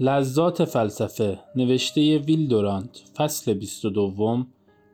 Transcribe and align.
لذات 0.00 0.64
فلسفه 0.64 1.38
نوشته 1.56 2.18
ویل 2.18 2.48
دورانت 2.48 3.02
فصل 3.16 3.54
22 3.54 4.44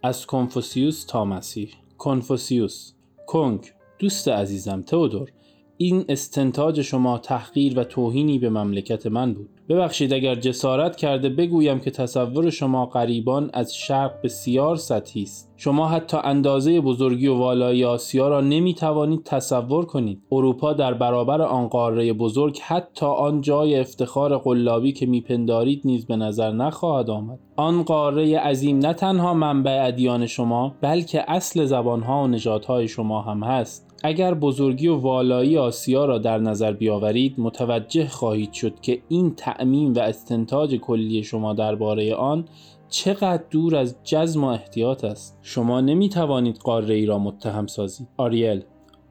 از 0.02 0.26
کنفوسیوس 0.26 1.04
تا 1.04 1.24
مسیح. 1.24 1.70
کنفوسیوس. 1.98 2.92
کنگ. 3.26 3.72
دوست 3.98 4.28
عزیزم 4.28 4.82
تئودور. 4.82 5.32
این 5.76 6.04
استنتاج 6.08 6.80
شما 6.80 7.18
تحقیر 7.18 7.78
و 7.78 7.84
توهینی 7.84 8.38
به 8.38 8.50
مملکت 8.50 9.06
من 9.06 9.34
بود. 9.34 9.48
ببخشید 9.68 10.12
اگر 10.12 10.34
جسارت 10.34 10.96
کرده 10.96 11.28
بگویم 11.28 11.80
که 11.80 11.90
تصور 11.90 12.50
شما 12.50 12.86
قریبان 12.86 13.50
از 13.52 13.74
شرق 13.74 14.12
بسیار 14.22 14.76
سطحی 14.76 15.22
است. 15.22 15.52
شما 15.56 15.88
حتی 15.88 16.16
اندازه 16.24 16.80
بزرگی 16.80 17.26
و 17.26 17.34
والایی 17.34 17.84
آسیا 17.84 18.28
را 18.28 18.40
نمی 18.40 18.74
توانید 18.74 19.22
تصور 19.24 19.84
کنید. 19.84 20.22
اروپا 20.32 20.72
در 20.72 20.94
برابر 20.94 21.42
آن 21.42 21.68
قاره 21.68 22.12
بزرگ 22.12 22.58
حتی 22.66 23.06
آن 23.06 23.40
جای 23.40 23.80
افتخار 23.80 24.38
قلابی 24.38 24.92
که 24.92 25.06
میپندارید 25.06 25.82
نیز 25.84 26.06
به 26.06 26.16
نظر 26.16 26.52
نخواهد 26.52 27.10
آمد. 27.10 27.38
آن 27.56 27.82
قاره 27.82 28.38
عظیم 28.38 28.78
نه 28.78 28.92
تنها 28.92 29.34
منبع 29.34 29.84
ادیان 29.86 30.26
شما 30.26 30.74
بلکه 30.80 31.24
اصل 31.28 31.64
زبانها 31.64 32.22
و 32.22 32.26
نژادهای 32.26 32.88
شما 32.88 33.22
هم 33.22 33.42
هست. 33.42 33.93
اگر 34.06 34.34
بزرگی 34.34 34.88
و 34.88 34.96
والایی 34.96 35.58
آسیا 35.58 36.04
را 36.04 36.18
در 36.18 36.38
نظر 36.38 36.72
بیاورید 36.72 37.34
متوجه 37.38 38.08
خواهید 38.08 38.52
شد 38.52 38.80
که 38.80 39.02
این 39.08 39.34
تعمیم 39.34 39.94
و 39.94 39.98
استنتاج 39.98 40.74
کلی 40.74 41.22
شما 41.22 41.52
درباره 41.52 42.14
آن 42.14 42.44
چقدر 42.88 43.42
دور 43.50 43.76
از 43.76 43.96
جزم 44.04 44.44
و 44.44 44.46
احتیاط 44.46 45.04
است. 45.04 45.38
شما 45.42 45.80
نمی 45.80 46.08
توانید 46.08 46.56
قاره 46.56 46.94
ای 46.94 47.06
را 47.06 47.18
متهم 47.18 47.66
سازید. 47.66 48.08
آریل 48.16 48.62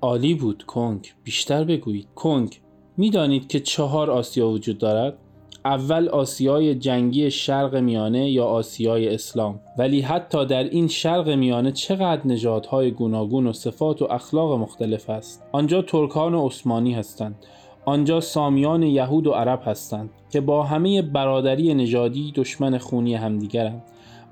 عالی 0.02 0.34
بود. 0.34 0.64
کنگ 0.68 1.14
بیشتر 1.24 1.64
بگویید. 1.64 2.08
کنگ 2.16 2.62
می‌دانید 2.98 3.48
که 3.48 3.60
چهار 3.60 4.12
آسیا 4.12 4.50
وجود 4.50 4.78
دارد؟ 4.78 5.18
اول 5.66 6.10
آسیای 6.10 6.76
جنگی 6.76 7.32
شرق 7.32 7.76
میانه 7.76 8.32
یا 8.32 8.46
آسیای 8.46 9.16
اسلام. 9.16 9.60
ولی 9.78 10.02
حتی 10.02 10.46
در 10.46 10.64
این 10.64 10.88
شرق 10.88 11.30
میانه 11.30 11.72
چقدر 11.72 12.22
نژادهای 12.26 12.92
گوناگون 12.92 13.48
و 13.48 13.54
صفات 13.54 14.02
و 14.02 14.08
اخلاق 14.12 14.60
مختلف 14.60 15.10
است. 15.10 15.44
آنجا 15.52 15.82
ترکان 15.82 16.34
و 16.34 16.48
عثمانی 16.48 16.94
هستند. 16.94 17.36
آنجا 17.86 18.20
سامیان 18.20 18.84
یهود 18.84 19.28
و 19.28 19.32
عرب 19.32 19.62
هستند 19.66 20.10
که 20.30 20.42
با 20.42 20.64
همه 20.64 21.02
برادری 21.02 21.74
نژادی 21.74 22.34
دشمن 22.36 22.78
خونی 22.78 23.16
همدیگرند. 23.16 23.84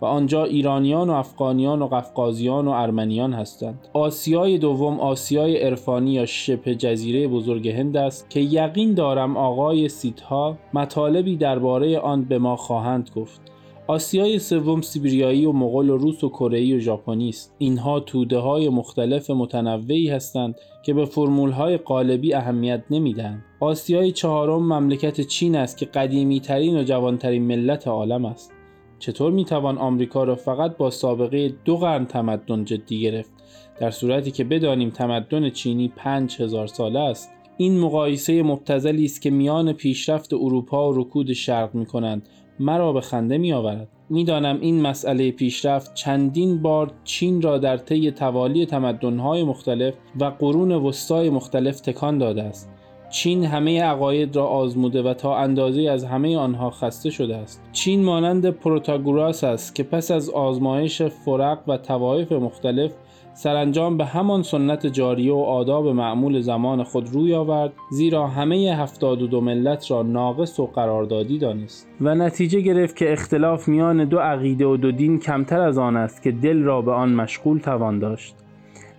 و 0.02 0.06
آنجا 0.06 0.44
ایرانیان 0.44 1.10
و 1.10 1.14
افغانیان 1.14 1.82
و 1.82 1.88
قفقازیان 1.88 2.68
و 2.68 2.72
ارمنیان 2.72 3.34
هستند. 3.34 3.88
آسیای 3.94 4.58
دوم 4.58 5.00
آسیای 5.00 5.58
عرفانی 5.58 6.12
یا 6.12 6.26
شبه 6.26 6.76
جزیره 6.76 7.28
بزرگ 7.28 7.70
هند 7.70 7.98
است 7.98 8.30
که 8.30 8.40
یقین 8.40 8.94
دارم 8.94 9.38
آقای 9.38 9.90
سیتها 9.90 10.58
مطالبی 10.74 11.36
درباره 11.36 12.00
آن 12.00 12.24
به 12.24 12.40
ما 12.40 12.56
خواهند 12.56 13.10
گفت. 13.16 13.42
آسیای 13.88 14.40
سوم 14.40 14.82
سیبریایی 14.82 15.46
و 15.46 15.52
مغول 15.52 15.90
و 15.90 15.98
روس 15.98 16.24
و 16.24 16.30
کره 16.30 16.76
و 16.76 16.80
ژاپنی 16.80 17.30
است. 17.30 17.56
اینها 17.58 18.00
توده 18.00 18.38
های 18.38 18.70
مختلف 18.70 19.30
متنوعی 19.30 20.10
هستند 20.10 20.56
که 20.86 20.94
به 20.94 21.06
فرمول 21.06 21.52
های 21.52 21.78
قالبی 21.78 22.34
اهمیت 22.34 22.84
نمیدن 22.90 23.44
آسیای 23.60 24.12
چهارم 24.12 24.74
مملکت 24.74 25.22
چین 25.22 25.56
است 25.56 25.78
که 25.78 25.86
قدیمی 25.86 26.40
ترین 26.40 26.78
و 26.78 26.84
جوانترین 26.84 27.44
ملت 27.44 27.88
عالم 27.88 28.26
است. 28.26 28.61
چطور 29.02 29.32
می‌توان 29.32 29.78
آمریکا 29.78 30.24
را 30.24 30.36
فقط 30.36 30.78
با 30.78 30.90
سابقه 30.90 31.54
دو 31.66 31.78
قرن 31.78 32.06
تمدن 32.06 32.66
جدی 32.66 33.02
گرفت؟ 33.02 33.32
در 33.80 33.92
صورتی 33.92 34.32
که 34.32 34.44
بدانیم 34.44 34.90
تمدن 34.90 35.50
چینی 35.50 35.88
پنج 35.88 36.42
هزار 36.42 36.68
ساله 36.68 37.00
است 37.00 37.32
این 37.58 37.80
مقایسه 37.80 38.44
مبتزلی 38.44 39.06
است 39.06 39.22
که 39.22 39.30
میان 39.30 39.74
پیشرفت 39.74 40.34
اروپا 40.34 40.92
و 40.92 41.02
رکود 41.02 41.34
شرق 41.34 41.76
می 41.76 41.86
کنند 41.86 42.30
مرا 42.60 42.94
به 42.94 43.02
خنده 43.02 43.38
می 43.38 43.54
آورد 43.54 43.88
می‌دانم 44.10 44.58
این 44.62 44.82
مسئله 44.82 45.32
پیشرفت 45.32 45.94
چندین 45.94 46.62
بار 46.62 46.92
چین 47.04 47.42
را 47.42 47.58
در 47.58 47.78
طی 47.78 48.12
توالی 48.12 48.66
تمدن‌های 48.66 49.44
مختلف 49.44 49.94
و 50.20 50.26
قرون 50.26 50.72
وسطای 50.72 51.30
مختلف 51.30 51.80
تکان 51.80 52.18
داده 52.18 52.44
است. 52.44 52.70
چین 53.12 53.44
همه 53.44 53.84
عقاید 53.84 54.36
را 54.36 54.46
آزموده 54.46 55.02
و 55.02 55.14
تا 55.14 55.38
اندازه 55.38 55.82
از 55.82 56.04
همه 56.04 56.38
آنها 56.38 56.70
خسته 56.70 57.10
شده 57.10 57.38
است. 57.38 57.64
چین 57.72 58.04
مانند 58.04 58.50
پروتاگوراس 58.50 59.44
است 59.44 59.76
که 59.76 59.84
پس 59.84 60.12
از 60.12 60.30
آزمایش 60.30 61.02
فرق 61.02 61.60
و 61.68 61.78
توایف 61.78 62.32
مختلف 62.32 62.92
سرانجام 63.34 63.98
به 63.98 64.06
همان 64.06 64.44
سنت 64.44 64.88
جاریه 64.88 65.34
و 65.34 65.38
آداب 65.38 65.88
معمول 65.88 66.42
زمان 66.42 66.84
خود 66.84 67.10
روی 67.14 67.34
آورد 67.34 67.74
زیرا 67.92 68.28
همه 68.28 68.76
هفتاد 68.80 69.22
و 69.22 69.28
دو 69.28 69.42
ملت 69.42 69.92
را 69.92 70.04
ناقص 70.04 70.60
و 70.60 70.66
قراردادی 70.66 71.38
دانست. 71.38 71.88
و 72.02 72.16
نتیجه 72.16 72.60
گرفت 72.60 72.96
که 72.96 73.14
اختلاف 73.14 73.68
میان 73.68 74.06
دو 74.06 74.20
عقیده 74.20 74.66
و 74.66 74.78
دو 74.78 74.92
دین 74.92 75.20
کمتر 75.20 75.62
از 75.62 75.78
آن 75.78 75.98
است 75.98 76.24
که 76.24 76.32
دل 76.32 76.64
را 76.64 76.82
به 76.82 76.92
آن 76.92 77.14
مشغول 77.14 77.60
توان 77.60 78.00
داشت. 78.00 78.36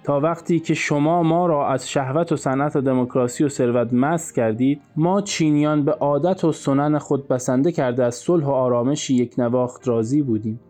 تا 0.05 0.21
وقتی 0.21 0.61
که 0.61 0.75
شما 0.75 1.23
ما 1.23 1.47
را 1.47 1.69
از 1.69 1.91
شهوت 1.91 2.33
و 2.33 2.37
صنعت 2.37 2.77
و 2.77 2.81
دموکراسی 2.81 3.45
و 3.45 3.49
ثروت 3.49 3.93
مست 3.93 4.35
کردید 4.35 4.81
ما 4.97 5.21
چینیان 5.21 5.85
به 5.85 5.93
عادت 5.93 6.45
و 6.45 6.53
سنن 6.53 6.99
خود 6.99 7.29
بسنده 7.29 7.73
کرده 7.73 8.05
از 8.05 8.15
صلح 8.15 8.47
و 8.47 8.51
آرامش 8.51 9.11
یک 9.11 9.35
نواخت 9.39 9.89
راضی 9.89 10.23
بودیم. 10.23 10.61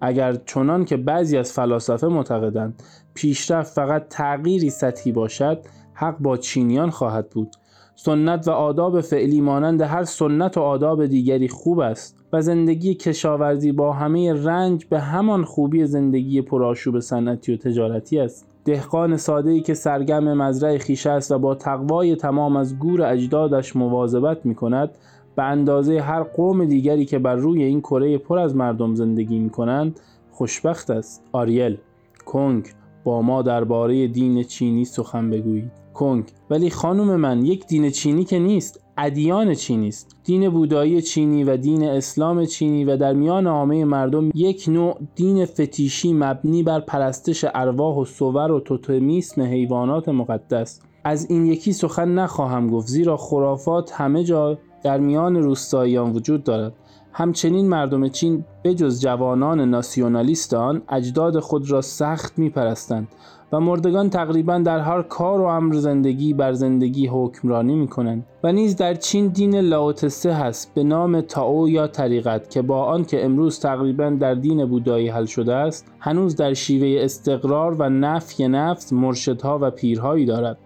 اگر 0.00 0.32
چنان 0.46 0.84
که 0.84 0.96
بعضی 0.96 1.38
از 1.38 1.52
فلاسفه 1.52 2.06
معتقدند 2.06 2.82
پیشرفت 3.14 3.74
فقط 3.74 4.08
تغییری 4.08 4.70
سطحی 4.70 5.12
باشد 5.12 5.58
حق 5.94 6.18
با 6.18 6.36
چینیان 6.36 6.90
خواهد 6.90 7.30
بود. 7.30 7.56
سنت 7.94 8.48
و 8.48 8.50
آداب 8.50 9.00
فعلی 9.00 9.40
مانند 9.40 9.80
هر 9.80 10.04
سنت 10.04 10.58
و 10.58 10.60
آداب 10.60 11.06
دیگری 11.06 11.48
خوب 11.48 11.78
است 11.78 12.16
و 12.32 12.42
زندگی 12.42 12.94
کشاورزی 12.94 13.72
با 13.72 13.92
همه 13.92 14.44
رنج 14.44 14.84
به 14.84 15.00
همان 15.00 15.44
خوبی 15.44 15.86
زندگی 15.86 16.42
پرآشوب 16.42 17.00
صنعتی 17.00 17.54
و 17.54 17.56
تجارتی 17.56 18.18
است. 18.18 18.51
دهقان 18.64 19.18
ای 19.46 19.60
که 19.60 19.74
سرگرم 19.74 20.34
مزرعه 20.34 20.78
خیش 20.78 21.06
است 21.06 21.30
و 21.30 21.38
با 21.38 21.54
تقوای 21.54 22.16
تمام 22.16 22.56
از 22.56 22.78
گور 22.78 23.02
اجدادش 23.02 23.76
مواظبت 23.76 24.46
می 24.46 24.54
کند 24.54 24.90
به 25.36 25.42
اندازه 25.42 26.00
هر 26.00 26.22
قوم 26.22 26.64
دیگری 26.64 27.04
که 27.04 27.18
بر 27.18 27.34
روی 27.34 27.62
این 27.62 27.80
کره 27.80 28.18
پر 28.18 28.38
از 28.38 28.56
مردم 28.56 28.94
زندگی 28.94 29.38
می 29.38 29.50
کنند 29.50 30.00
خوشبخت 30.30 30.90
است. 30.90 31.24
آریل. 31.32 31.76
کنگ 32.24 32.66
با 33.04 33.22
ما 33.22 33.42
درباره 33.42 34.06
دین 34.08 34.42
چینی 34.42 34.84
سخن 34.84 35.30
بگویید. 35.30 35.72
کنگ. 35.94 36.24
ولی 36.50 36.70
خانم 36.70 37.16
من 37.16 37.44
یک 37.44 37.66
دین 37.66 37.90
چینی 37.90 38.24
که 38.24 38.38
نیست. 38.38 38.81
ادیان 38.98 39.54
چینی 39.54 39.88
است. 39.88 40.16
دین 40.24 40.50
بودایی 40.50 41.02
چینی 41.02 41.44
و 41.44 41.56
دین 41.56 41.84
اسلام 41.84 42.44
چینی 42.44 42.84
و 42.84 42.96
در 42.96 43.12
میان 43.12 43.46
عامه 43.46 43.84
مردم 43.84 44.30
یک 44.34 44.64
نوع 44.68 44.98
دین 45.14 45.46
فتیشی 45.46 46.12
مبنی 46.12 46.62
بر 46.62 46.80
پرستش 46.80 47.44
ارواح 47.54 47.96
و 47.96 48.04
صور 48.04 48.52
و 48.52 48.60
توتمیسم 48.60 49.42
حیوانات 49.42 50.08
مقدس. 50.08 50.80
از 51.04 51.30
این 51.30 51.46
یکی 51.46 51.72
سخن 51.72 52.14
نخواهم 52.14 52.70
گفت 52.70 52.86
زیرا 52.86 53.16
خرافات 53.16 53.92
همه 53.92 54.24
جا 54.24 54.58
در 54.82 54.98
میان 54.98 55.36
روستاییان 55.36 56.12
وجود 56.12 56.44
دارد. 56.44 56.72
همچنین 57.12 57.68
مردم 57.68 58.08
چین 58.08 58.44
بجز 58.64 59.00
جوانان 59.00 59.60
ناسیونالیست 59.60 60.54
آن 60.54 60.82
اجداد 60.88 61.40
خود 61.40 61.70
را 61.70 61.80
سخت 61.80 62.38
میپرستند. 62.38 63.08
و 63.52 63.60
مردگان 63.60 64.10
تقریبا 64.10 64.58
در 64.58 64.78
هر 64.78 65.02
کار 65.02 65.40
و 65.40 65.44
امر 65.44 65.74
زندگی 65.74 66.34
بر 66.34 66.52
زندگی 66.52 67.06
حکمرانی 67.06 67.74
می 67.74 67.88
کنند 67.88 68.26
و 68.44 68.52
نیز 68.52 68.76
در 68.76 68.94
چین 68.94 69.26
دین 69.26 69.54
لاوتسه 69.56 70.32
هست 70.32 70.74
به 70.74 70.84
نام 70.84 71.20
تاو 71.20 71.68
یا 71.68 71.86
طریقت 71.86 72.50
که 72.50 72.62
با 72.62 72.84
آن 72.84 73.04
که 73.04 73.24
امروز 73.24 73.60
تقریبا 73.60 74.10
در 74.10 74.34
دین 74.34 74.66
بودایی 74.66 75.08
حل 75.08 75.24
شده 75.24 75.54
است 75.54 75.92
هنوز 76.00 76.36
در 76.36 76.54
شیوه 76.54 77.04
استقرار 77.04 77.74
و 77.78 77.88
نفی 77.88 78.48
نفس 78.48 78.92
مرشدها 78.92 79.58
و 79.62 79.70
پیرهایی 79.70 80.26
دارد 80.26 80.58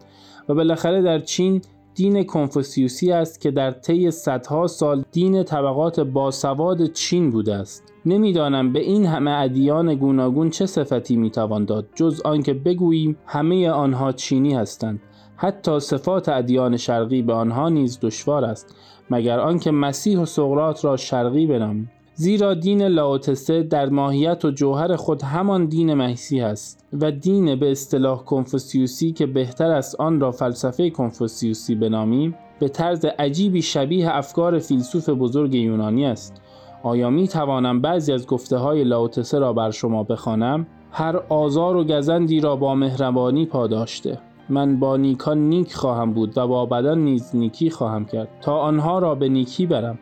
و 0.49 0.55
بالاخره 0.55 1.03
در 1.03 1.19
چین 1.19 1.63
دین 1.97 2.25
کنفوسیوسی 2.25 3.13
است 3.13 3.41
که 3.41 3.51
در 3.51 3.71
طی 3.71 4.11
صدها 4.11 4.67
سال 4.67 5.05
دین 5.13 5.43
طبقات 5.43 6.01
باسواد 6.01 6.93
چین 6.93 7.31
بوده 7.31 7.55
است. 7.55 7.93
نمی‌دانم 8.07 8.73
به 8.73 8.81
این 8.81 9.07
همه 9.07 9.31
ادیان 9.31 9.95
گوناگون 9.95 10.51
چه 10.51 10.67
صفتی 10.67 11.17
می‌توان 11.17 11.65
داد 11.65 11.89
جز 11.95 12.21
آنکه 12.25 12.55
بگوییم 12.55 13.17
همه 13.27 13.71
آنها 13.71 14.13
چینی 14.13 14.55
هستند. 14.55 15.01
حتی 15.37 15.81
صفات 15.81 16.29
ادیان 16.29 16.77
شرقی 16.77 17.23
به 17.23 17.33
آنها 17.33 17.69
نیز 17.69 17.99
دشوار 18.01 18.45
است 18.45 18.75
مگر 19.11 19.41
آنکه 19.41 19.71
مسیح 19.71 20.19
و 20.19 20.25
سقراط 20.25 20.85
را 20.85 20.97
شرقی 20.97 21.47
بنامیم. 21.47 21.91
زیرا 22.19 22.55
دین 22.55 22.83
لاوتسه 22.83 23.63
در 23.63 23.89
ماهیت 23.89 24.45
و 24.45 24.51
جوهر 24.51 24.97
خود 24.97 25.23
همان 25.23 25.67
دین 25.67 25.95
محسی 25.95 26.41
است 26.41 26.85
و 26.93 27.11
دین 27.11 27.57
به 27.57 27.71
اصطلاح 27.71 28.25
کنفوسیوسی 28.25 29.13
که 29.13 29.27
بهتر 29.27 29.71
است 29.71 30.01
آن 30.01 30.21
را 30.21 30.31
فلسفه 30.31 30.91
کنفوسیوسی 30.91 31.75
بنامیم 31.75 32.35
به 32.61 32.69
طرز 32.69 33.05
عجیبی 33.05 33.63
شبیه 33.63 34.17
افکار 34.17 34.59
فیلسوف 34.59 35.09
بزرگ 35.09 35.55
یونانی 35.55 36.07
است. 36.07 36.43
آیا 36.83 37.11
می 37.11 37.29
توانم 37.29 37.81
بعضی 37.81 38.13
از 38.13 38.27
گفته 38.27 38.57
های 38.57 38.85
لاوتسه 38.85 39.39
را 39.39 39.53
بر 39.53 39.71
شما 39.71 40.03
بخوانم؟ 40.03 40.67
هر 40.91 41.17
آزار 41.29 41.77
و 41.77 41.85
گزندی 41.85 42.41
را 42.41 42.57
با 42.57 42.75
مهربانی 42.75 43.47
پاداشته 43.47 44.19
من 44.49 44.81
با 44.81 44.97
نیکان 44.97 45.39
نیک 45.39 45.75
خواهم 45.75 46.13
بود 46.13 46.39
و 46.39 46.47
با 46.47 46.67
بدن 46.67 46.99
نیز 46.99 47.37
نیکی 47.37 47.71
خواهم 47.71 48.05
کرد. 48.05 48.29
تا 48.41 48.59
آنها 48.59 48.99
را 48.99 49.15
به 49.15 49.29
نیکی 49.29 49.67
برم. 49.67 49.99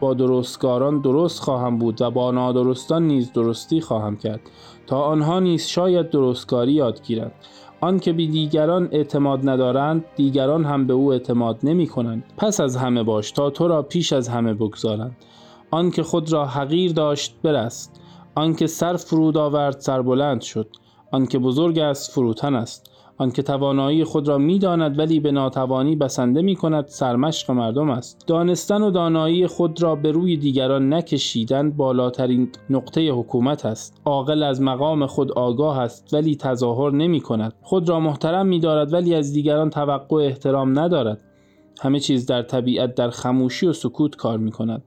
با 0.00 0.14
درستگاران 0.14 1.00
درست 1.00 1.40
خواهم 1.40 1.78
بود 1.78 2.02
و 2.02 2.10
با 2.10 2.30
نادرستان 2.30 3.06
نیز 3.06 3.32
درستی 3.32 3.80
خواهم 3.80 4.16
کرد 4.16 4.40
تا 4.86 5.02
آنها 5.02 5.40
نیز 5.40 5.66
شاید 5.66 6.10
درستکاری 6.10 6.72
یاد 6.72 7.02
گیرند. 7.02 7.32
آنکه 7.80 8.12
به 8.12 8.26
دیگران 8.26 8.88
اعتماد 8.92 9.48
ندارند 9.48 10.04
دیگران 10.16 10.64
هم 10.64 10.86
به 10.86 10.92
او 10.92 11.12
اعتماد 11.12 11.58
نمی 11.62 11.86
کنند. 11.86 12.24
پس 12.36 12.60
از 12.60 12.76
همه 12.76 13.02
باش 13.02 13.30
تا 13.30 13.50
تو 13.50 13.68
را 13.68 13.82
پیش 13.82 14.12
از 14.12 14.28
همه 14.28 14.54
بگذارند. 14.54 15.16
آنکه 15.70 16.02
خود 16.02 16.32
را 16.32 16.46
حقیر 16.46 16.92
داشت 16.92 17.34
برست. 17.42 18.00
آنکه 18.34 18.66
سر 18.66 18.96
فرود 18.96 19.36
آورد 19.36 19.80
سربلند 19.80 20.40
شد. 20.40 20.68
آنکه 21.10 21.38
بزرگ 21.38 21.78
است 21.78 22.12
فروتن 22.12 22.54
است. 22.54 22.90
آنکه 23.18 23.42
توانایی 23.42 24.04
خود 24.04 24.28
را 24.28 24.38
می‌داند 24.38 24.98
ولی 24.98 25.20
به 25.20 25.32
ناتوانی 25.32 25.96
بسنده 25.96 26.42
می 26.42 26.56
کند 26.56 26.86
سرمشق 26.88 27.50
مردم 27.50 27.90
است. 27.90 28.24
دانستن 28.26 28.82
و 28.82 28.90
دانایی 28.90 29.46
خود 29.46 29.82
را 29.82 29.94
به 29.94 30.10
روی 30.10 30.36
دیگران 30.36 30.94
نکشیدن 30.94 31.70
بالاترین 31.70 32.48
نقطه 32.70 33.10
حکومت 33.10 33.66
است. 33.66 34.00
عاقل 34.04 34.42
از 34.42 34.62
مقام 34.62 35.06
خود 35.06 35.32
آگاه 35.32 35.78
است 35.78 36.14
ولی 36.14 36.36
تظاهر 36.36 36.90
نمی 36.92 37.20
کند 37.20 37.52
خود 37.62 37.88
را 37.88 38.00
محترم 38.00 38.46
می 38.46 38.60
دارد 38.60 38.92
ولی 38.92 39.14
از 39.14 39.32
دیگران 39.32 39.70
توقع 39.70 40.16
احترام 40.16 40.78
ندارد. 40.78 41.20
همه 41.80 42.00
چیز 42.00 42.26
در 42.26 42.42
طبیعت 42.42 42.94
در 42.94 43.10
خموشی 43.10 43.66
و 43.66 43.72
سکوت 43.72 44.16
کار 44.16 44.38
می 44.38 44.50
کند 44.50 44.82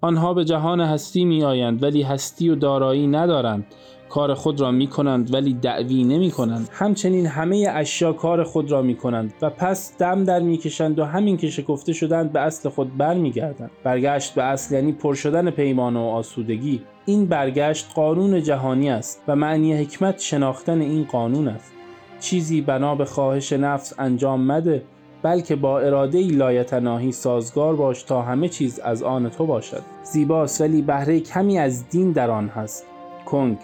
آنها 0.00 0.34
به 0.34 0.44
جهان 0.44 0.80
هستی 0.80 1.24
می 1.24 1.44
آیند 1.44 1.82
ولی 1.82 2.02
هستی 2.02 2.48
و 2.48 2.54
دارایی 2.54 3.06
ندارند. 3.06 3.66
کار 4.10 4.34
خود 4.34 4.60
را 4.60 4.70
می 4.70 4.86
کنند 4.86 5.34
ولی 5.34 5.54
دعوی 5.54 6.04
نمی 6.04 6.30
کنند 6.30 6.68
همچنین 6.72 7.26
همه 7.26 7.66
اشیا 7.70 8.12
کار 8.12 8.44
خود 8.44 8.70
را 8.70 8.82
می 8.82 8.96
کنند 8.96 9.34
و 9.42 9.50
پس 9.50 9.98
دم 9.98 10.24
در 10.24 10.40
می 10.40 10.56
کشند 10.58 10.98
و 10.98 11.04
همین 11.04 11.36
که 11.36 11.50
شکفته 11.50 11.92
شدند 11.92 12.32
به 12.32 12.40
اصل 12.40 12.68
خود 12.68 12.96
بر 12.96 13.14
می 13.14 13.30
گردند 13.30 13.70
برگشت 13.84 14.34
به 14.34 14.42
اصل 14.42 14.74
یعنی 14.74 14.92
پر 14.92 15.14
شدن 15.14 15.50
پیمان 15.50 15.96
و 15.96 16.00
آسودگی. 16.00 16.82
این 17.06 17.26
برگشت 17.26 17.86
قانون 17.94 18.42
جهانی 18.42 18.90
است 18.90 19.22
و 19.28 19.36
معنی 19.36 19.74
حکمت 19.74 20.20
شناختن 20.20 20.80
این 20.80 21.04
قانون 21.04 21.48
است. 21.48 21.72
چیزی 22.20 22.60
بنا 22.60 22.94
به 22.94 23.04
خواهش 23.04 23.52
نفس 23.52 23.94
انجام 23.98 24.40
مده 24.40 24.82
بلکه 25.22 25.56
با 25.56 25.80
اراده 25.80 26.26
لایتناهی 26.26 27.12
سازگار 27.12 27.76
باش 27.76 28.02
تا 28.02 28.22
همه 28.22 28.48
چیز 28.48 28.78
از 28.78 29.02
آن 29.02 29.30
تو 29.30 29.46
باشد. 29.46 29.82
زیباست 30.02 30.60
ولی 30.60 30.82
بهره 30.82 31.20
کمی 31.20 31.58
از 31.58 31.88
دین 31.88 32.12
در 32.12 32.30
آن 32.30 32.48
هست. 32.48 32.86
کنگ 33.26 33.58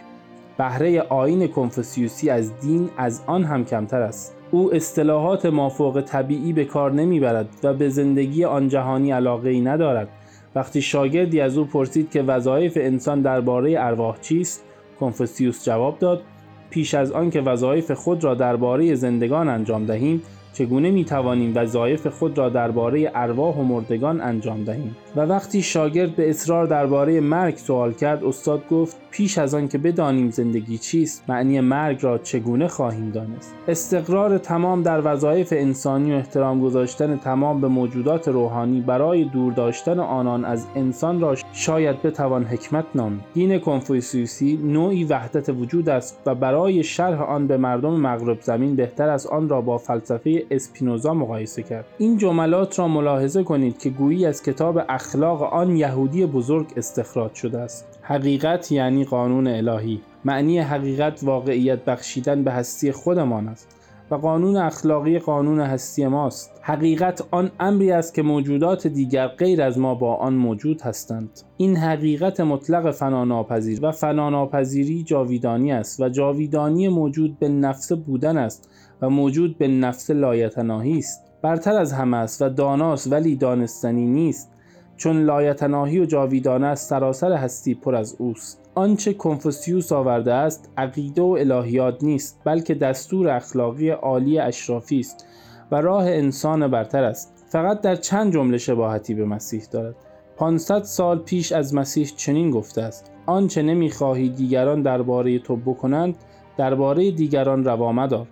بهره 0.59 1.01
آین 1.01 1.49
کنفوسیوسی 1.49 2.31
از 2.31 2.61
دین 2.61 2.89
از 2.97 3.23
آن 3.27 3.45
هم 3.45 3.65
کمتر 3.65 4.01
است. 4.01 4.37
او 4.51 4.75
اصطلاحات 4.75 5.47
مافوق 5.47 6.01
طبیعی 6.01 6.53
به 6.53 6.65
کار 6.65 6.93
نمی‌برد 6.93 7.49
و 7.63 7.75
به 7.75 7.89
زندگی 7.89 8.45
آن 8.45 8.69
جهانی 8.69 9.11
علاقه 9.11 9.51
ای 9.51 9.61
ندارد. 9.61 10.09
وقتی 10.55 10.83
شاگردی 10.83 11.41
از 11.41 11.59
او 11.59 11.65
پرسید 11.65 12.11
که 12.11 12.23
وظایف 12.23 12.79
انسان 12.81 13.23
درباره 13.23 13.75
ارواح 13.79 14.17
چیست 14.21 14.65
کنفوسیوس 15.01 15.65
جواب 15.65 15.99
داد 15.99 16.23
پیش 16.71 16.95
از 16.95 17.13
آن 17.13 17.31
که 17.31 17.41
وظایف 17.41 17.91
خود 17.91 18.25
را 18.25 18.35
درباره 18.35 18.95
زندگان 18.95 19.49
انجام 19.49 19.87
دهیم 19.87 20.23
چگونه 20.59 20.91
می 20.91 21.05
توانیم 21.05 21.53
وظایف 21.57 22.07
خود 22.07 22.39
را 22.39 22.49
درباره 22.49 23.13
ارواح 23.15 23.57
و 23.57 23.63
مردگان 23.63 24.21
انجام 24.21 24.65
دهیم؟ 24.65 24.97
و 25.17 25.21
وقتی 25.21 25.63
شاگرد 25.63 26.17
به 26.17 26.31
اصرار 26.31 26.67
درباره 26.67 27.21
مرگ 27.21 27.57
سوال 27.57 27.93
کرد 27.93 28.25
استاد 28.25 28.69
گفت 28.69 28.97
پیش 29.11 29.39
از 29.39 29.55
آن 29.55 29.69
که 29.69 29.79
بدانیم 29.79 30.31
زندگی 30.31 30.79
چیست 30.79 31.25
معنی 31.29 31.61
مرگ 31.61 31.99
را 32.03 32.19
چگونه 32.19 32.69
خواهیم 32.69 33.11
دانست؟ 33.11 33.55
استقرار 33.69 34.39
تمام 34.39 34.83
در 34.83 35.01
وظایف 35.05 35.53
انسانی 35.57 36.13
و 36.13 36.15
احترام 36.15 36.61
گذاشتن 36.61 37.17
تمام 37.17 37.61
به 37.61 37.69
موجودات 37.69 38.29
روحانی 38.29 38.81
برای 38.81 39.25
دور 39.25 39.53
داشتن 39.53 39.99
آنان 39.99 40.45
از 40.45 40.67
انسان 40.75 41.21
را 41.21 41.35
شاید 41.53 42.03
بتوان 42.03 42.45
حکمت 42.45 42.85
نام 42.95 43.21
دین 43.35 43.59
کنفوسیوسی 43.59 44.61
نوعی 44.65 45.05
وحدت 45.05 45.49
وجود 45.49 45.89
است 45.89 46.21
و 46.27 46.35
برای 46.35 46.83
شرح 46.83 47.23
آن 47.23 47.47
به 47.47 47.57
مردم 47.57 48.01
مغرب 48.01 48.41
زمین 48.41 48.77
بهتر 48.77 49.09
از 49.09 49.27
آن 49.27 49.49
را 49.49 49.61
با 49.61 49.79
فلسفه 49.79 50.46
اسپینوزا 50.51 51.15
مقایسه 51.15 51.63
کرد. 51.63 51.85
این 51.99 52.19
جملات 52.19 52.79
را 52.79 52.89
ملاحظه 52.89 53.43
کنید 53.43 53.79
که 53.79 53.91
گویی 53.91 54.27
از 54.27 54.43
کتاب 54.43 54.81
اخلاق 54.89 55.43
آن 55.43 55.77
یهودی 55.77 56.27
بزرگ 56.27 56.67
استخراج 56.77 57.35
شده 57.35 57.59
است. 57.59 57.99
حقیقت 58.03 58.73
یعنی 58.73 59.05
قانون 59.05 59.47
الهی. 59.47 60.01
معنی 60.25 60.59
حقیقت 60.59 61.21
واقعیت 61.23 61.85
بخشیدن 61.85 62.45
به 62.45 62.53
هستی 62.53 62.93
خودمان 62.93 63.49
است. 63.49 63.77
و 64.11 64.15
قانون 64.15 64.57
اخلاقی 64.57 65.19
قانون 65.19 65.61
هستی 65.61 66.07
ماست. 66.07 66.61
حقیقت 66.63 67.25
آن 67.31 67.51
امری 67.61 67.93
است 67.93 68.15
که 68.15 68.23
موجودات 68.23 68.87
دیگر 68.87 69.27
غیر 69.27 69.63
از 69.63 69.79
ما 69.79 69.95
با 69.95 70.15
آن 70.15 70.35
موجود 70.35 70.81
هستند. 70.81 71.31
این 71.57 71.77
حقیقت 71.77 72.41
مطلق 72.41 72.91
فناناپذیر 72.91 73.79
و 73.83 73.93
فناناپذیری 73.93 75.03
جاویدانی 75.03 75.73
است 75.73 76.01
و 76.01 76.09
جاویدانی 76.09 76.89
موجود 76.89 77.39
به 77.39 77.49
نفس 77.49 77.93
بودن 77.93 78.39
است 78.39 78.71
و 79.03 79.11
موجود 79.11 79.59
به 79.59 79.69
نفس 79.69 80.11
لایتناهی 80.11 80.99
است. 80.99 81.23
برتر 81.43 81.75
از 81.75 81.93
همه 81.93 82.17
است 82.17 82.43
و 82.43 82.49
داناست 82.49 83.13
ولی 83.13 83.37
دانستنی 83.37 84.07
نیست 84.07 84.53
چون 84.97 85.23
لایتناهی 85.23 86.01
و 86.01 86.05
جاویدانه 86.05 86.67
است 86.67 86.91
سراسر 86.91 87.33
هستی 87.33 87.75
پر 87.75 87.95
از 87.95 88.17
اوست. 88.19 88.66
آنچه 88.79 89.15
کنفوسیوس 89.15 89.93
آورده 89.93 90.33
است 90.33 90.71
عقیده 90.77 91.23
و 91.23 91.37
الهیات 91.41 92.05
نیست 92.05 92.41
بلکه 92.45 92.75
دستور 92.75 93.29
اخلاقی 93.29 93.91
عالی 93.91 94.39
اشرافی 94.39 95.01
است 95.01 95.27
و 95.71 95.81
راه 95.81 96.05
انسان 96.05 96.69
برتر 96.69 97.05
است. 97.05 97.45
فقط 97.49 97.81
در 97.81 97.97
چند 97.97 98.33
جمله 98.33 98.59
شباهتی 98.59 99.15
به 99.15 99.25
مسیح 99.25 99.63
دارد. 99.71 99.95
500 100.37 100.83
سال 100.83 101.19
پیش 101.19 101.53
از 101.53 101.75
مسیح 101.75 102.07
چنین 102.17 102.51
گفته 102.51 102.83
است 102.83 103.13
آنچه 103.27 103.63
نمی‌خواهی 103.63 104.29
دیگران 104.29 104.83
درباره 104.83 105.39
تو 105.39 105.57
بکنند 105.57 106.17
درباره 106.57 107.11
دیگران 107.11 107.65
روا 107.65 107.93
مدار. 107.93 108.27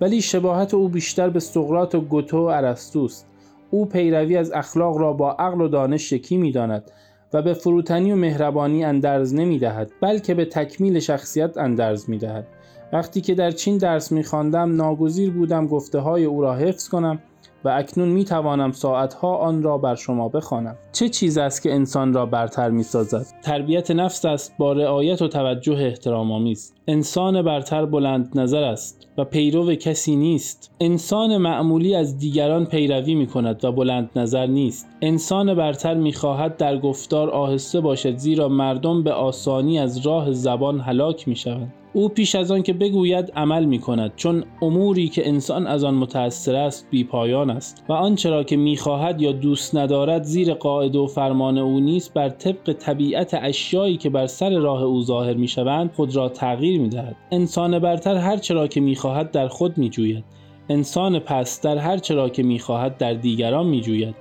ولی 0.00 0.22
شباهت 0.22 0.74
او 0.74 0.88
بیشتر 0.88 1.28
به 1.28 1.40
سقراط 1.40 1.94
و 1.94 2.00
گوتو 2.00 2.38
و 2.38 2.42
ارسطوست 2.42 3.26
او 3.70 3.86
پیروی 3.86 4.36
از 4.36 4.52
اخلاق 4.52 4.98
را 4.98 5.12
با 5.12 5.32
عقل 5.32 5.60
و 5.60 5.68
دانش 5.68 6.12
یکی 6.12 6.36
می‌داند. 6.36 6.90
و 7.34 7.42
به 7.42 7.54
فروتنی 7.54 8.12
و 8.12 8.16
مهربانی 8.16 8.84
اندرز 8.84 9.34
نمی 9.34 9.58
دهد 9.58 9.92
بلکه 10.00 10.34
به 10.34 10.44
تکمیل 10.44 10.98
شخصیت 10.98 11.58
اندرز 11.58 12.10
می 12.10 12.18
دهد. 12.18 12.46
وقتی 12.92 13.20
که 13.20 13.34
در 13.34 13.50
چین 13.50 13.78
درس 13.78 14.12
می 14.12 14.24
خواندم 14.24 14.76
ناگزیر 14.76 15.30
بودم 15.30 15.66
گفته 15.66 15.98
های 15.98 16.24
او 16.24 16.42
را 16.42 16.54
حفظ 16.54 16.88
کنم 16.88 17.18
و 17.64 17.68
اکنون 17.68 18.08
می 18.08 18.24
توانم 18.24 18.72
ساعتها 18.72 19.36
آن 19.36 19.62
را 19.62 19.78
بر 19.78 19.94
شما 19.94 20.28
بخوانم. 20.28 20.76
چه 20.92 21.08
چیز 21.08 21.38
است 21.38 21.62
که 21.62 21.74
انسان 21.74 22.12
را 22.14 22.26
برتر 22.26 22.70
می 22.70 22.82
سازد 22.82 23.26
تربیت 23.42 23.90
نفس 23.90 24.24
است 24.24 24.54
با 24.58 24.72
رعایت 24.72 25.22
و 25.22 25.28
توجه 25.28 25.72
احترام 25.72 26.32
آمیز 26.32 26.72
انسان 26.88 27.42
برتر 27.42 27.86
بلند 27.86 28.38
نظر 28.38 28.62
است. 28.62 29.03
و 29.18 29.24
پیرو 29.24 29.74
کسی 29.74 30.16
نیست. 30.16 30.74
انسان 30.80 31.36
معمولی 31.36 31.94
از 31.94 32.18
دیگران 32.18 32.66
پیروی 32.66 33.14
می 33.14 33.26
کند 33.26 33.64
و 33.64 33.72
بلند 33.72 34.10
نظر 34.16 34.46
نیست. 34.46 34.88
انسان 35.02 35.54
برتر 35.54 35.94
می 35.94 36.12
خواهد 36.12 36.56
در 36.56 36.78
گفتار 36.78 37.30
آهسته 37.30 37.80
باشد 37.80 38.16
زیرا 38.16 38.48
مردم 38.48 39.02
به 39.02 39.12
آسانی 39.12 39.78
از 39.78 40.06
راه 40.06 40.32
زبان 40.32 40.80
هلاک 40.80 41.28
می 41.28 41.36
شوند 41.36 41.72
او 41.96 42.08
پیش 42.08 42.34
از 42.34 42.50
آن 42.50 42.62
که 42.62 42.72
بگوید 42.72 43.32
عمل 43.36 43.64
می 43.64 43.78
کند 43.78 44.12
چون 44.16 44.44
اموری 44.62 45.08
که 45.08 45.28
انسان 45.28 45.66
از 45.66 45.84
آن 45.84 45.94
متأثر 45.94 46.56
است 46.56 46.86
بی 46.90 47.04
پایان 47.04 47.50
است 47.50 47.84
و 47.88 47.92
آنچه 47.92 48.30
را 48.30 48.44
که 48.44 48.56
می 48.56 48.76
خواهد 48.76 49.20
یا 49.20 49.32
دوست 49.32 49.76
ندارد 49.76 50.22
زیر 50.22 50.54
قاعده 50.54 50.98
و 50.98 51.06
فرمان 51.06 51.58
او 51.58 51.80
نیست 51.80 52.14
بر 52.14 52.28
طبق 52.28 52.72
طبیعت 52.72 53.34
اشیایی 53.34 53.96
که 53.96 54.10
بر 54.10 54.26
سر 54.26 54.50
راه 54.50 54.82
او 54.82 55.02
ظاهر 55.02 55.34
می 55.34 55.48
شوند 55.48 55.92
خود 55.92 56.16
را 56.16 56.28
تغییر 56.28 56.80
می 56.80 56.88
دهد 56.88 57.16
انسان 57.32 57.78
برتر 57.78 58.16
هر 58.16 58.36
چرا 58.36 58.66
که 58.66 58.80
می 58.80 58.96
خواهد 58.96 59.30
در 59.30 59.48
خود 59.48 59.78
می 59.78 59.88
جوید 59.88 60.24
انسان 60.68 61.18
پس 61.18 61.60
در 61.60 61.78
هر 61.78 61.98
چرا 61.98 62.28
که 62.28 62.42
می 62.42 62.58
خواهد 62.58 62.98
در 62.98 63.14
دیگران 63.14 63.66
می 63.66 63.80
جوید 63.80 64.14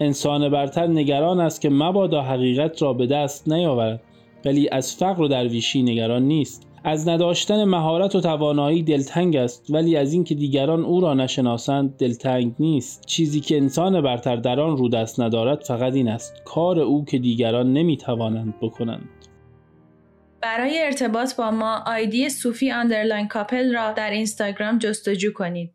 انسان 0.00 0.48
برتر 0.48 0.86
نگران 0.86 1.40
است 1.40 1.60
که 1.60 1.70
مبادا 1.70 2.22
حقیقت 2.22 2.82
را 2.82 2.92
به 2.92 3.06
دست 3.06 3.48
نیاورد 3.48 4.00
ولی 4.44 4.68
از 4.68 4.94
فقر 4.96 5.22
و 5.22 5.28
درویشی 5.28 5.82
نگران 5.82 6.22
نیست. 6.22 6.73
از 6.86 7.08
نداشتن 7.08 7.64
مهارت 7.64 8.14
و 8.14 8.20
توانایی 8.20 8.82
دلتنگ 8.82 9.36
است 9.36 9.66
ولی 9.70 9.96
از 9.96 10.12
اینکه 10.12 10.34
دیگران 10.34 10.84
او 10.84 11.00
را 11.00 11.14
نشناسند 11.14 11.96
دلتنگ 11.96 12.54
نیست. 12.58 13.06
چیزی 13.06 13.40
که 13.40 13.56
انسان 13.56 14.00
برتر 14.00 14.36
در 14.36 14.60
آن 14.60 14.76
رو 14.76 14.88
دست 14.88 15.20
ندارد 15.20 15.62
فقط 15.62 15.92
این 15.94 16.08
است 16.08 16.42
کار 16.44 16.80
او 16.80 17.04
که 17.04 17.18
دیگران 17.18 17.72
نمی‌توانند 17.72 18.54
بکنند. 18.60 19.08
برای 20.42 20.82
ارتباط 20.82 21.36
با 21.36 21.50
ما 21.50 21.82
ID 21.86 22.28
صوفی 22.28 22.70
underline 22.70 23.28
کاپل 23.28 23.74
را 23.74 23.92
در 23.92 24.10
اینستاگرام 24.10 24.78
جستجو 24.78 25.32
کنید. 25.32 25.74